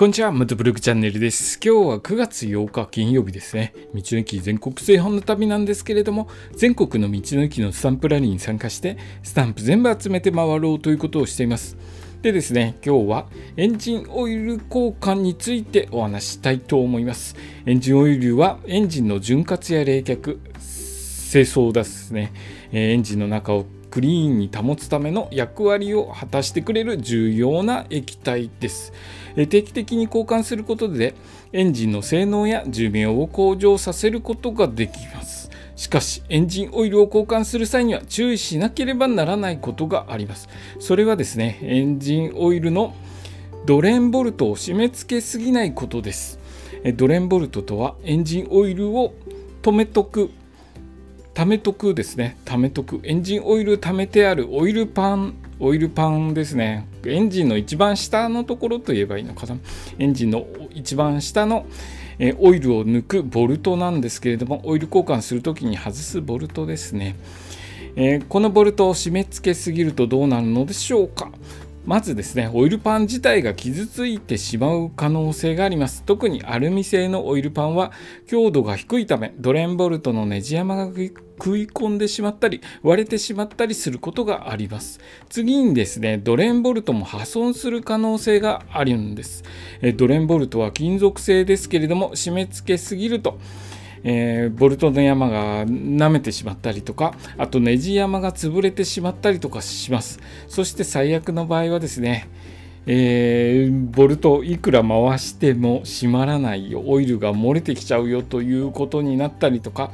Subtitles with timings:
[0.00, 1.60] こんにちは、ムトブログチャンネルです。
[1.62, 3.74] 今日は9月8日金曜日ですね。
[3.94, 6.26] 道の駅全国製本の旅なんですけれども、
[6.56, 11.76] 全国の道の駅のスタンプラリーに参加して、スタンプ全部集めて回ろうということをしています。
[12.22, 13.26] でですね、今日は
[13.58, 17.36] エンジンオイル交換についてお話したいと思います。
[17.66, 20.38] エンジンオイルはエンジンの潤滑や冷却、
[21.30, 22.32] 清掃ですね、
[22.72, 28.92] エンジンの中をクリーンに保つための役割を果たしてくれる重要な液体です。
[29.34, 31.14] 定期的に交換することで
[31.52, 35.50] エンジンの性能や寿命を向上させることができます。
[35.76, 40.48] しかしエンジンオイルを交換する際には注意しなければならないことがあります。
[40.78, 42.94] それはですね、エンジンオイルの
[43.66, 46.38] ドレンボルトを締め付けすぎないことです。
[46.96, 49.14] ドレンボルトとはエンジンオイルを
[49.62, 50.30] 止めとく
[51.34, 52.36] 貯めとくですね。
[52.44, 53.00] 貯めとく。
[53.02, 54.48] エンジンオイル貯めてある。
[54.50, 55.34] オイルパン。
[55.58, 56.86] オイルパンですね。
[57.04, 59.56] エンジンの一番下のところと言えばいいのかな。
[59.98, 61.66] エンジンの一番下の
[62.38, 67.16] オイルを抜くボルトなんですけれどもオイル交換するときに外すボルトですね、
[67.96, 71.30] えー、このボルトを締め付けすぎるとどうなるのでしょうか。
[71.86, 76.02] まずですねオイルパン自体が傷ついてしまう可能性があります。
[76.04, 77.90] 特にアルミ製のオイルパンは
[78.26, 81.02] 強度が低いためドレンボルトのネジ山が食
[81.58, 85.00] い込んでしまったり割れてしまったりすることがあります。
[85.30, 89.42] 次にですねドレンボルトも破損する可能性があるんです。
[89.96, 93.38] ドレンボルトは金属製ですけれども締め付けすぎると
[94.04, 100.20] えー、ボルトの山が舐めてしまったりとかあとネジ山が潰れてしまったりとかします。
[100.48, 102.28] そして最悪の場合はですね
[102.86, 109.90] えー、ボルトいくら回しても閉まらないよオイルが漏れてきちゃうよということになったりとか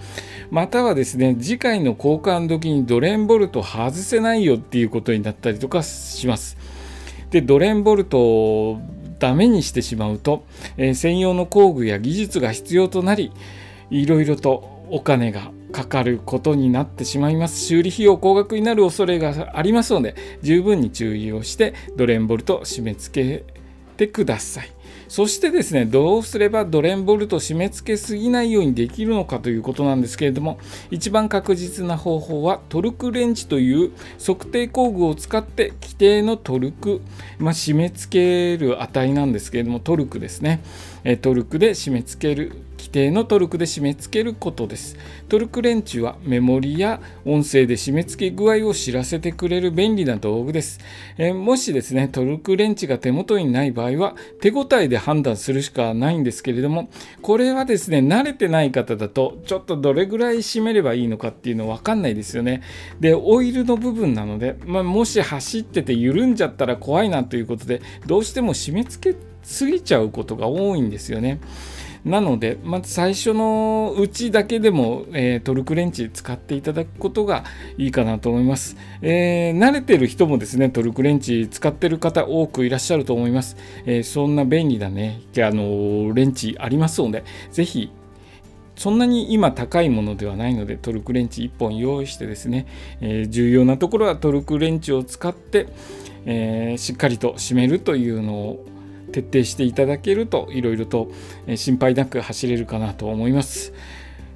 [0.50, 6.56] またはですね次回の交換時にドレンボルト外せないよっていうことになったりとかします。
[7.30, 8.80] でドレンボルトを
[9.18, 10.44] ダメにしてしまうと、
[10.76, 13.32] えー、専用の工具や技術が必要となり
[13.90, 17.64] いろいろとお金がかかることになってしまいます。
[17.66, 23.44] 修理費用高額になる恐れがありますので十分に注意をしてドレンボルト締め付け
[23.96, 24.70] てください。
[25.08, 30.58] そしてですねどうすればドレンボルト締め付けすぎないようにできるのかということなんですけれども
[30.90, 37.02] 一番確実な方法はトルクレンチという測定工具を使って規定のトルク、
[37.38, 40.60] まあ、締め付ける値なんですけれどもトルクですね。
[41.22, 44.96] トルクで締め付ける規定のトルクで締め付けることです。
[45.28, 50.78] トルクレンチはメモリや音声で締め付け具合を知らせてくれる便利な道具です。
[51.18, 56.88] えもしですね、トルクレンチが手元にない場合は手応えで判断するしかないんですけれども、
[57.22, 62.62] これはですね、慣れてない方だとちょっとどれぐらい締めればいいのかっていうのわかんないですよね。
[63.00, 71.40] で、オイルの部分なので、まあ、もし走ってて緩んじゃったら怖いなということで、どうしても締め付けすぎちゃうことが多いんですよね。
[72.06, 77.42] なので、まず最初のうちだけでも、えー、トルクレンチ使っていただくことが
[77.78, 83.56] いいかなと思います、えー、慣れてる人もですね、トルクレンチ使ってる方多くいらっしゃると思います。
[83.86, 87.90] えー、そんな便利なね、あのレンチありますので、ぜひ
[88.76, 92.66] そんなに今高いものではないのでトルクレンチ1本用意してですね、
[93.00, 95.66] えー、重要なところはトルクレンチを使って、
[96.24, 98.64] えー、しっかりと締めるというのを
[99.16, 101.10] 徹底していただけるといろいろと
[101.54, 103.72] 心配なく走れるかなと思います。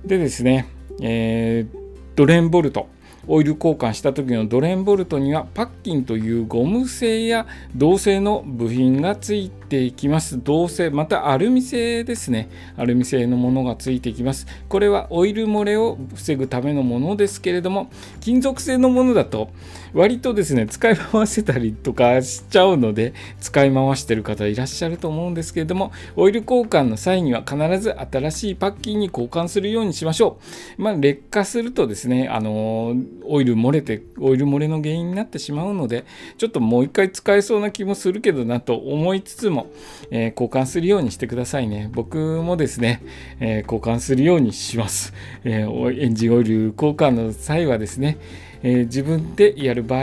[0.07, 0.67] でですね、
[1.03, 1.79] えー、
[2.17, 2.89] ドレンボルト
[3.29, 10.43] オイル交換した時のドレンボルトにはパッキンというゴム製や銅製の部品がついていきます。
[10.43, 12.49] 銅製またアルミ製ですね。
[12.77, 14.47] アルミ製のものがついてきます。
[14.69, 19.51] これはオイル漏れを防ぐためのものですけれども金属製のものだと
[19.95, 30.39] 割とですね使い回せたりとかしちゃうので使い回してる方いらっしゃると思うんですけれどもオイル交換の際には必ず新しいパッキンに交換するようにしましょ
[30.79, 30.83] う。
[30.83, 32.95] まあ、劣化するとですねあの
[33.25, 36.05] オイル漏れてオイル漏れの原因になってしまうので
[36.39, 39.71] ちょっともう一回使えそうな気もするけどなと思いつつも、
[40.11, 43.03] えー、交換するようにしてくださいね僕もですね、
[43.41, 45.13] えー、交換するようにします、
[45.45, 48.19] えー、エンジンオイル交換の際はですね、
[48.63, 50.03] え自分でやる場合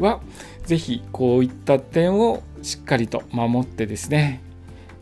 [0.00, 0.20] は
[0.64, 4.40] 是非こういった点をしっかりと守ってですね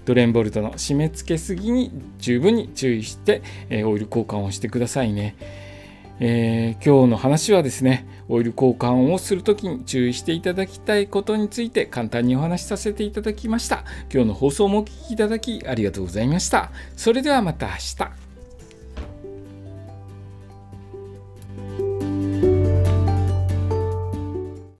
[0.04, 3.40] ドレンボルトの締め付けすぎに十分に注意して、
[3.70, 5.36] えオイル交換をしてくださいね。
[6.24, 13.82] えー、今日の話はですねオイル交換をする時に注意していただきたいことについて簡単にお話しさせていただきました。
[14.08, 16.70] 今日の放送もお聴きいただきありがとうございました。
[16.96, 17.72] それではまた明
[18.06, 18.31] 日。